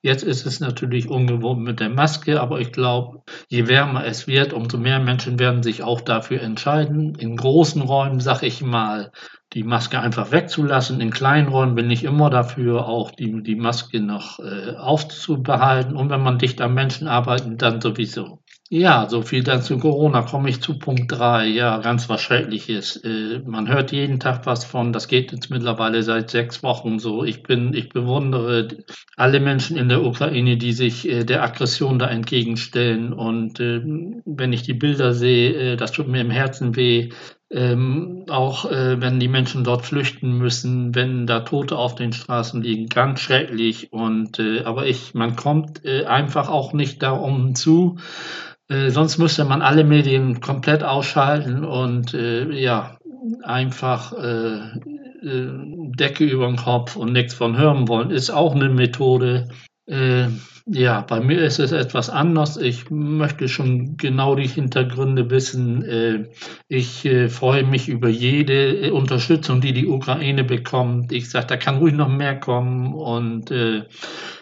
Jetzt 0.03 0.23
ist 0.23 0.47
es 0.47 0.61
natürlich 0.61 1.09
ungewohnt 1.09 1.63
mit 1.63 1.81
der 1.81 1.91
Maske, 1.91 2.41
aber 2.41 2.61
ich 2.61 2.73
glaube, 2.73 3.23
je 3.49 3.69
wärmer 3.69 4.05
es 4.05 4.27
wird, 4.27 4.53
umso 4.53 4.79
mehr 4.79 5.01
Menschen 5.01 5.39
werden 5.39 5.63
sich 5.63 5.83
auch 5.83 6.01
dafür 6.01 6.43
entscheiden. 6.43 7.15
In 7.15 7.37
großen 7.37 7.83
Räumen, 7.83 8.21
sag 8.21 8.43
ich 8.43 8.63
mal, 8.63 9.13
die 9.55 9.63
Maske 9.65 10.01
einfach 10.01 10.31
wegzulassen. 10.31 11.01
In 11.01 11.11
kleinen 11.11 11.49
Räumen 11.49 11.75
bin 11.75 11.91
ich 11.91 12.05
immer 12.05 12.31
dafür, 12.31 12.87
auch 12.87 13.11
die, 13.11 13.43
die 13.43 13.57
Maske 13.57 14.01
noch 14.01 14.39
äh, 14.41 14.77
aufzubehalten. 14.77 15.97
Und 15.97 16.11
wenn 16.11 16.23
man 16.23 16.39
dicht 16.39 16.61
am 16.61 16.75
Menschen 16.75 17.09
arbeitet, 17.09 17.63
dann 17.63 17.81
sowieso. 17.81 18.38
Ja, 18.71 19.09
so 19.09 19.23
viel 19.23 19.43
dann 19.43 19.63
zu 19.63 19.79
Corona. 19.79 20.21
Komme 20.23 20.51
ich 20.51 20.61
zu 20.61 20.79
Punkt 20.79 21.11
3. 21.11 21.47
Ja, 21.47 21.79
ganz 21.79 22.11
was 22.11 22.21
Schreckliches. 22.21 22.97
Äh, 23.03 23.41
man 23.47 23.67
hört 23.67 23.93
jeden 23.93 24.21
Tag 24.21 24.45
was 24.45 24.65
von, 24.67 24.93
das 24.93 25.09
geht 25.09 25.33
jetzt 25.33 25.49
mittlerweile 25.49 26.03
seit 26.03 26.29
sechs 26.31 26.63
Wochen 26.63 26.99
so. 26.99 27.25
Ich 27.25 27.43
bin, 27.43 27.73
ich 27.73 27.89
bewundere 27.89 28.69
alle 29.17 29.41
Menschen 29.41 29.79
in 29.79 29.89
der 29.89 30.05
Ukraine, 30.05 30.59
die 30.59 30.73
sich 30.73 31.09
äh, 31.09 31.25
der 31.25 31.43
Aggression 31.45 31.99
da 31.99 32.09
entgegenstellen. 32.09 33.15
Und 33.15 33.59
äh, 33.59 33.81
wenn 34.27 34.53
ich 34.53 34.65
die 34.65 34.75
Bilder 34.75 35.15
sehe, 35.15 35.73
äh, 35.73 35.77
das 35.77 35.93
tut 35.93 36.09
mir 36.09 36.21
im 36.21 36.31
Herzen 36.31 36.77
weh. 36.77 37.09
Ähm, 37.51 38.27
auch 38.29 38.71
äh, 38.71 39.01
wenn 39.01 39.19
die 39.19 39.29
Menschen 39.29 39.65
dort 39.65 39.87
flüchten 39.87 40.37
müssen, 40.37 40.95
wenn 40.95 41.27
da 41.27 41.41
Tote 41.41 41.79
auf 41.79 41.95
den 41.95 42.13
Straßen 42.13 42.61
liegen, 42.61 42.91
ganz 42.91 43.21
schrecklich. 43.21 43.91
Und 43.95 44.39
äh, 44.39 44.65
aber 44.65 44.87
ich, 44.87 45.15
man 45.15 45.35
kommt 45.37 45.83
äh, 45.87 46.05
einfach 46.05 46.51
auch 46.51 46.75
nicht 46.75 47.03
darum 47.03 47.55
zu, 47.55 47.97
äh, 48.69 48.91
sonst 48.91 49.19
müsste 49.19 49.45
man 49.45 49.63
alle 49.63 49.85
Medien 49.85 50.41
komplett 50.41 50.83
ausschalten 50.83 51.65
und 51.65 52.13
äh, 52.13 52.51
ja, 52.53 52.99
einfach 53.43 54.13
äh, 54.13 54.59
äh 55.23 55.49
Decke 55.99 56.25
über 56.25 56.47
den 56.47 56.57
Kopf 56.57 56.95
und 56.95 57.13
nichts 57.13 57.35
von 57.35 57.57
hören 57.57 57.89
wollen, 57.89 58.11
ist 58.11 58.31
auch 58.31 58.55
eine 58.55 58.69
Methode. 58.69 59.49
Äh, 59.87 60.27
ja, 60.67 61.01
bei 61.01 61.21
mir 61.21 61.41
ist 61.41 61.59
es 61.59 61.73
etwas 61.73 62.11
anders. 62.11 62.59
Ich 62.59 62.91
möchte 62.91 63.49
schon 63.49 63.97
genau 63.97 64.35
die 64.35 64.47
Hintergründe 64.47 65.31
wissen. 65.31 66.29
Ich 66.69 67.09
freue 67.31 67.65
mich 67.65 67.89
über 67.89 68.11
jede 68.11 68.93
Unterstützung, 68.93 69.63
die 69.63 69.73
die 69.73 69.87
Ukraine 69.87 70.45
bekommt. 70.45 71.11
Ich 71.11 71.31
sage, 71.31 71.47
da 71.47 71.57
kann 71.57 71.79
ruhig 71.79 71.95
noch 71.95 72.11
mehr 72.11 72.39
kommen 72.39 72.93
und 72.93 73.51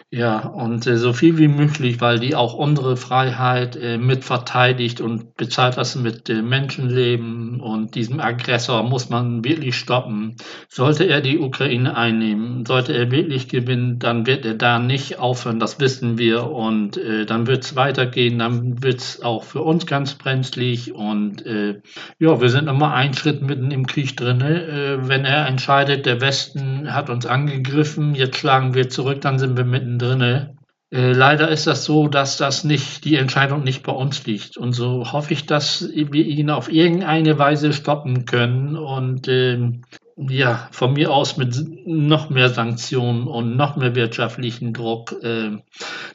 Ja, 0.09 0.39
und 0.47 0.87
äh, 0.87 0.95
so 0.95 1.11
viel 1.11 1.37
wie 1.37 1.49
möglich, 1.49 1.99
weil 1.99 2.17
die 2.17 2.33
auch 2.33 2.53
unsere 2.53 2.95
Freiheit 2.95 3.75
äh, 3.75 3.97
mit 3.97 4.23
verteidigt 4.23 5.01
und 5.01 5.35
bezahlt 5.35 5.75
das 5.75 5.97
mit 5.97 6.29
äh, 6.29 6.41
Menschenleben 6.41 7.59
und 7.59 7.93
diesem 7.93 8.21
Aggressor 8.21 8.83
muss 8.83 9.09
man 9.09 9.43
wirklich 9.43 9.75
stoppen. 9.75 10.37
Sollte 10.69 11.03
er 11.03 11.19
die 11.19 11.37
Ukraine 11.37 11.97
einnehmen, 11.97 12.65
sollte 12.65 12.93
er 12.93 13.11
wirklich 13.11 13.49
gewinnen, 13.49 13.99
dann 13.99 14.25
wird 14.25 14.45
er 14.45 14.53
da 14.53 14.79
nicht 14.79 15.19
aufhören, 15.19 15.59
das 15.59 15.77
wissen 15.81 16.17
wir 16.17 16.51
und 16.51 16.95
äh, 16.95 17.25
dann 17.25 17.45
wird 17.45 17.65
es 17.65 17.75
weitergehen, 17.75 18.39
dann 18.39 18.81
wird 18.81 19.01
es 19.01 19.21
auch 19.21 19.43
für 19.43 19.61
uns 19.61 19.85
ganz 19.87 20.13
brenzlig 20.13 20.95
und 20.95 21.45
äh, 21.45 21.81
ja, 22.17 22.39
wir 22.39 22.49
sind 22.49 22.69
immer 22.69 22.93
einen 22.93 23.13
Schritt 23.13 23.41
mitten 23.41 23.71
im 23.71 23.85
Krieg 23.85 24.15
drin. 24.15 24.39
Äh, 24.39 25.05
wenn 25.09 25.25
er 25.25 25.47
entscheidet, 25.47 26.05
der 26.05 26.21
Westen 26.21 26.93
hat 26.93 27.09
uns 27.09 27.25
angegriffen, 27.25 28.15
jetzt 28.15 28.37
schlagen 28.37 28.73
wir 28.73 28.87
zurück, 28.87 29.19
dann 29.19 29.37
sind 29.37 29.57
wir 29.57 29.65
mitten 29.65 29.96
drinne. 29.99 30.55
Äh, 30.89 31.11
leider 31.11 31.49
ist 31.49 31.67
das 31.67 31.83
so, 31.83 32.07
dass 32.07 32.37
das 32.37 32.63
nicht, 32.63 33.03
die 33.03 33.15
Entscheidung 33.15 33.63
nicht 33.63 33.83
bei 33.83 33.91
uns 33.91 34.25
liegt. 34.25 34.57
Und 34.57 34.73
so 34.73 35.11
hoffe 35.11 35.33
ich, 35.33 35.45
dass 35.45 35.89
wir 35.93 36.25
ihn 36.25 36.49
auf 36.49 36.71
irgendeine 36.71 37.37
Weise 37.37 37.73
stoppen 37.73 38.25
können 38.25 38.77
und 38.77 39.27
ähm, 39.27 39.83
ja, 40.15 40.67
von 40.71 40.93
mir 40.93 41.11
aus 41.11 41.37
mit 41.37 41.55
noch 41.85 42.29
mehr 42.29 42.49
Sanktionen 42.49 43.27
und 43.27 43.55
noch 43.55 43.75
mehr 43.75 43.95
wirtschaftlichen 43.95 44.73
Druck. 44.73 45.15
Äh, 45.21 45.57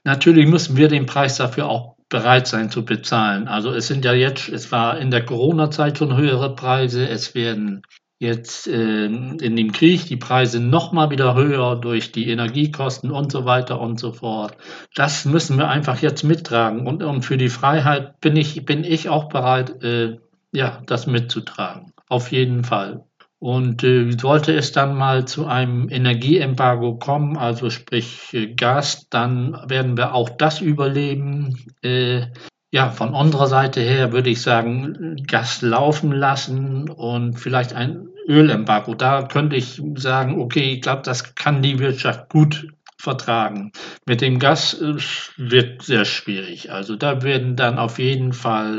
natürlich 0.05 0.47
müssen 0.47 0.77
wir 0.77 0.89
den 0.89 1.07
Preis 1.07 1.37
dafür 1.37 1.69
auch 1.69 1.97
bereit 2.09 2.47
sein 2.47 2.71
zu 2.71 2.85
bezahlen. 2.85 3.49
Also 3.49 3.73
es 3.73 3.87
sind 3.87 4.05
ja 4.05 4.13
jetzt, 4.13 4.49
es 4.49 4.73
war 4.73 4.99
in 4.99 5.11
der 5.11 5.25
Corona-Zeit 5.25 5.99
schon 5.99 6.17
höhere 6.17 6.55
Preise, 6.55 7.09
es 7.09 7.35
werden 7.35 7.83
jetzt 8.23 8.67
äh, 8.67 9.05
in 9.05 9.57
dem 9.57 9.73
Krieg 9.73 10.07
die 10.07 10.17
Preise 10.17 10.61
noch 10.61 10.93
mal 10.93 11.11
wieder 11.11 11.35
höher 11.35 11.77
durch 11.77 12.13
die 12.13 12.31
Energiekosten 12.31 13.11
und 13.11 13.31
so 13.31 13.45
weiter 13.45 13.81
und 13.81 14.01
so 14.01 14.13
fort. 14.13 14.57
Das 14.95 15.27
müssen 15.27 15.59
wir 15.59 15.69
einfach 15.69 16.01
jetzt 16.01 16.23
mittragen. 16.23 16.87
Und, 16.87 17.03
und 17.03 17.23
für 17.23 17.37
die 17.37 17.51
Freiheit 17.51 18.21
bin 18.21 18.37
ich, 18.37 18.65
bin 18.65 18.85
ich 18.85 19.11
auch 19.11 19.29
bereit, 19.29 19.83
äh, 19.83 20.17
ja, 20.53 20.81
das 20.87 21.07
mitzutragen. 21.07 21.93
Auf 22.09 22.33
jeden 22.33 22.65
Fall. 22.65 23.05
Und 23.39 23.83
äh, 23.83 24.13
sollte 24.13 24.55
es 24.55 24.71
dann 24.71 24.95
mal 24.97 25.25
zu 25.25 25.47
einem 25.47 25.89
Energieembargo 25.89 26.99
kommen, 26.99 27.37
also 27.37 27.71
sprich 27.71 28.33
äh, 28.33 28.55
Gas, 28.55 29.09
dann 29.11 29.59
werden 29.67 29.97
wir 29.97 30.15
auch 30.15 30.31
das 30.31 30.61
überleben. 30.61 31.59
Äh, 31.83 32.27
ja, 32.73 32.91
von 32.91 33.13
unserer 33.13 33.49
Seite 33.49 33.81
her 33.83 34.13
würde 34.13 34.31
ich 34.31 34.41
sagen, 34.41 35.17
Gas 35.27 35.61
laufen 35.61 36.11
lassen 36.11 36.89
und 36.89 37.39
vielleicht 37.39 37.75
ein 37.75 38.09
Ölembargo. 38.27 38.95
Da 38.95 39.25
könnte 39.25 39.57
ich 39.57 39.83
sagen, 39.97 40.41
okay, 40.41 40.73
ich 40.73 40.81
glaube, 40.81 41.03
das 41.03 41.35
kann 41.35 41.61
die 41.61 41.79
Wirtschaft 41.79 42.31
gut 42.31 42.67
vertragen. 42.97 43.73
Mit 44.07 44.23
dem 44.23 44.39
Gas 44.39 44.81
äh, 44.81 44.95
wird 45.37 45.83
sehr 45.83 46.07
schwierig. 46.07 46.73
Also 46.73 46.97
da 46.97 47.23
werden 47.23 47.57
dann 47.57 47.79
auf 47.79 47.99
jeden 47.99 48.33
Fall 48.33 48.79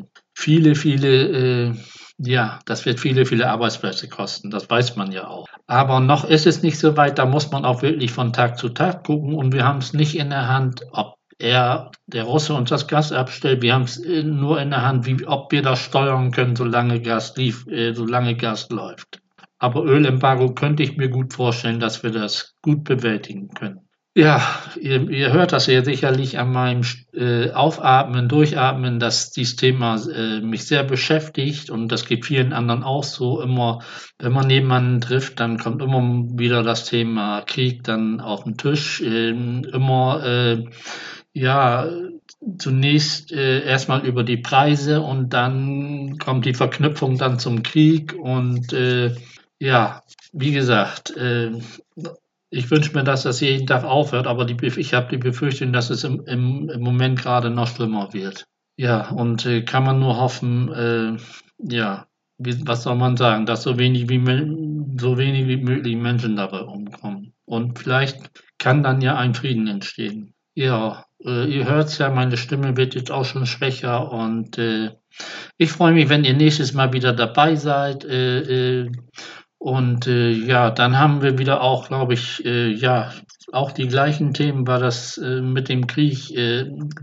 äh, 0.00 0.18
viele, 0.32 0.74
viele, 0.74 1.68
äh, 1.68 1.74
ja, 2.16 2.60
das 2.64 2.86
wird 2.86 2.98
viele, 2.98 3.26
viele 3.26 3.50
Arbeitsplätze 3.50 4.08
kosten. 4.08 4.50
Das 4.50 4.70
weiß 4.70 4.96
man 4.96 5.12
ja 5.12 5.26
auch. 5.26 5.46
Aber 5.66 6.00
noch 6.00 6.24
ist 6.24 6.46
es 6.46 6.62
nicht 6.62 6.78
so 6.78 6.96
weit. 6.96 7.18
Da 7.18 7.26
muss 7.26 7.50
man 7.50 7.66
auch 7.66 7.82
wirklich 7.82 8.10
von 8.12 8.32
Tag 8.32 8.56
zu 8.56 8.70
Tag 8.70 9.04
gucken 9.04 9.34
und 9.34 9.52
wir 9.52 9.66
haben 9.66 9.80
es 9.80 9.92
nicht 9.92 10.16
in 10.16 10.30
der 10.30 10.48
Hand, 10.48 10.82
ob 10.92 11.16
er, 11.38 11.90
der 12.06 12.24
Russe 12.24 12.54
uns 12.54 12.70
das 12.70 12.86
Gas 12.86 13.12
abstellt. 13.12 13.62
Wir 13.62 13.74
haben 13.74 13.84
es 13.84 13.98
äh, 13.98 14.22
nur 14.22 14.60
in 14.60 14.70
der 14.70 14.82
Hand, 14.82 15.06
wie, 15.06 15.26
ob 15.26 15.52
wir 15.52 15.62
das 15.62 15.80
steuern 15.80 16.30
können, 16.30 16.56
solange 16.56 17.00
Gas, 17.00 17.36
lief, 17.36 17.66
äh, 17.66 17.92
solange 17.92 18.36
Gas 18.36 18.68
läuft. 18.70 19.20
Aber 19.58 19.84
Ölembargo 19.84 20.54
könnte 20.54 20.82
ich 20.82 20.96
mir 20.96 21.08
gut 21.08 21.32
vorstellen, 21.32 21.80
dass 21.80 22.02
wir 22.02 22.10
das 22.10 22.54
gut 22.62 22.84
bewältigen 22.84 23.48
können. 23.48 23.80
Ja, 24.16 24.40
ihr, 24.80 25.10
ihr 25.10 25.32
hört 25.32 25.50
das 25.52 25.66
ja 25.66 25.82
sicherlich 25.82 26.38
an 26.38 26.52
meinem 26.52 26.82
äh, 27.14 27.50
Aufatmen, 27.50 28.28
Durchatmen, 28.28 29.00
dass 29.00 29.32
dieses 29.32 29.56
Thema 29.56 29.96
äh, 30.06 30.40
mich 30.40 30.66
sehr 30.66 30.84
beschäftigt 30.84 31.68
und 31.68 31.88
das 31.88 32.06
geht 32.06 32.24
vielen 32.24 32.52
anderen 32.52 32.84
auch 32.84 33.02
so. 33.02 33.40
Immer, 33.40 33.80
wenn 34.20 34.30
man 34.30 34.48
jemanden 34.48 35.00
trifft, 35.00 35.40
dann 35.40 35.58
kommt 35.58 35.82
immer 35.82 36.28
wieder 36.38 36.62
das 36.62 36.84
Thema 36.84 37.40
Krieg 37.40 37.82
dann 37.82 38.20
auf 38.20 38.44
den 38.44 38.56
Tisch. 38.56 39.00
Äh, 39.00 39.30
immer 39.30 40.24
äh, 40.24 40.64
ja, 41.34 41.90
zunächst 42.58 43.32
äh, 43.32 43.64
erstmal 43.66 44.06
über 44.06 44.22
die 44.22 44.36
Preise 44.36 45.02
und 45.02 45.34
dann 45.34 46.18
kommt 46.18 46.46
die 46.46 46.54
Verknüpfung 46.54 47.18
dann 47.18 47.40
zum 47.40 47.62
Krieg 47.62 48.14
und 48.14 48.72
äh, 48.72 49.14
ja, 49.58 50.02
wie 50.32 50.52
gesagt, 50.52 51.16
äh, 51.16 51.50
ich 52.50 52.70
wünsche 52.70 52.94
mir, 52.94 53.02
dass 53.02 53.24
das 53.24 53.40
jeden 53.40 53.66
Tag 53.66 53.84
aufhört, 53.84 54.28
aber 54.28 54.44
die, 54.44 54.56
ich 54.64 54.94
habe 54.94 55.08
die 55.10 55.18
Befürchtung, 55.18 55.72
dass 55.72 55.90
es 55.90 56.04
im, 56.04 56.24
im, 56.26 56.68
im, 56.68 56.80
Moment 56.80 57.18
gerade 57.18 57.50
noch 57.50 57.66
schlimmer 57.66 58.12
wird. 58.12 58.46
Ja, 58.76 59.10
und 59.10 59.44
äh, 59.46 59.62
kann 59.62 59.84
man 59.84 59.98
nur 59.98 60.16
hoffen, 60.18 60.72
äh, 60.72 61.16
ja, 61.58 62.06
wie, 62.38 62.66
was 62.66 62.84
soll 62.84 62.96
man 62.96 63.16
sagen, 63.16 63.46
dass 63.46 63.62
so 63.64 63.78
wenig 63.78 64.08
wie, 64.08 64.20
so 65.00 65.18
wenig 65.18 65.48
wie 65.48 65.56
möglich 65.56 65.96
Menschen 65.96 66.36
dabei 66.36 66.60
umkommen. 66.60 67.32
Und 67.44 67.78
vielleicht 67.78 68.30
kann 68.58 68.84
dann 68.84 69.00
ja 69.00 69.16
ein 69.16 69.34
Frieden 69.34 69.66
entstehen. 69.66 70.33
Ja, 70.54 71.04
äh, 71.24 71.46
ihr 71.46 71.66
hört 71.66 71.96
ja, 71.98 72.10
meine 72.10 72.36
Stimme 72.36 72.76
wird 72.76 72.94
jetzt 72.94 73.10
auch 73.10 73.24
schon 73.24 73.46
schwächer 73.46 74.12
und 74.12 74.56
äh, 74.58 74.90
ich 75.56 75.72
freue 75.72 75.92
mich, 75.92 76.08
wenn 76.08 76.24
ihr 76.24 76.34
nächstes 76.34 76.74
Mal 76.74 76.92
wieder 76.92 77.12
dabei 77.12 77.56
seid. 77.56 78.04
Äh, 78.04 78.82
äh 78.82 78.92
und 79.58 80.06
äh, 80.06 80.30
ja, 80.30 80.70
dann 80.70 80.98
haben 80.98 81.22
wir 81.22 81.38
wieder 81.38 81.62
auch, 81.62 81.88
glaube 81.88 82.12
ich, 82.14 82.44
äh, 82.44 82.68
ja, 82.68 83.12
auch 83.52 83.72
die 83.72 83.88
gleichen 83.88 84.34
Themen, 84.34 84.66
weil 84.66 84.80
das 84.80 85.16
mit 85.18 85.68
dem 85.68 85.86
Krieg 85.86 86.16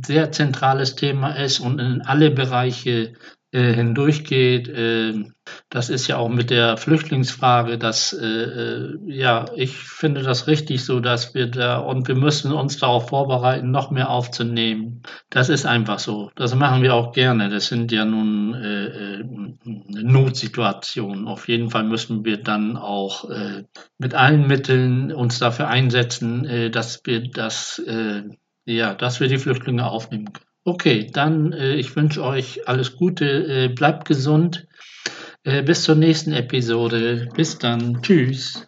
sehr 0.06 0.32
zentrales 0.32 0.96
Thema 0.96 1.32
ist 1.32 1.60
und 1.60 1.80
in 1.80 2.02
alle 2.02 2.30
Bereiche 2.30 3.14
äh, 3.52 3.74
hindurchgeht. 3.74 4.70
Äh, 4.70 5.26
das 5.70 5.90
ist 5.90 6.08
ja 6.08 6.18
auch 6.18 6.30
mit 6.30 6.50
der 6.50 6.78
Flüchtlingsfrage, 6.78 7.78
dass 7.78 8.14
äh, 8.14 8.26
äh, 8.26 8.98
ja, 9.06 9.46
ich 9.56 9.76
finde 9.76 10.24
das 10.24 10.48
richtig 10.48 10.86
so, 10.86 11.02
dass 11.02 11.34
wir 11.34 11.48
da 11.48 11.80
und 11.80 12.08
wir 12.08 12.16
müssen 12.16 12.54
uns 12.54 12.78
darauf 12.78 13.10
vorbereiten, 13.10 13.70
noch 13.70 13.92
mehr 13.92 14.10
aufzunehmen. 14.10 15.04
Das 15.30 15.50
ist 15.50 15.66
einfach 15.66 16.00
so. 16.00 16.32
Das 16.36 16.56
machen 16.56 16.82
wir 16.82 16.96
auch 16.96 17.12
gerne. 17.12 17.50
Das 17.50 17.68
sind 17.68 17.92
ja 17.92 18.06
nun 18.06 18.54
äh, 18.54 18.86
äh 18.86 19.26
Notsituationen. 19.64 21.28
Auf 21.28 21.48
jeden 21.50 21.70
Fall 21.70 21.84
müssen 21.84 22.24
wir 22.24 22.38
dann 22.38 22.78
auch 22.78 23.30
äh, 23.30 23.66
mit 23.98 24.14
allen 24.14 24.48
Mitteln 24.48 25.12
uns 25.12 25.40
dafür 25.40 25.68
einsetzen, 25.68 26.72
dass 26.72 27.02
wir 27.06 27.30
das, 27.30 27.82
ja, 28.66 28.94
dass 28.96 29.20
wir 29.20 29.28
die 29.28 29.38
Flüchtlinge 29.38 29.86
aufnehmen 29.88 30.34
können. 30.34 30.51
Okay, 30.63 31.10
dann 31.12 31.54
äh, 31.54 31.76
ich 31.76 31.95
wünsche 31.95 32.24
euch 32.24 32.67
alles 32.67 32.95
Gute, 32.95 33.26
äh, 33.26 33.67
bleibt 33.69 34.08
gesund. 34.08 34.67
Äh, 35.43 35.63
bis 35.63 35.84
zur 35.84 35.95
nächsten 35.95 36.34
Episode. 36.34 37.30
Bis 37.36 37.58
dann. 37.58 38.02
Tschüss. 38.04 38.67